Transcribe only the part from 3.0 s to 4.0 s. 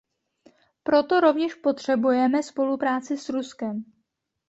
s Ruskem.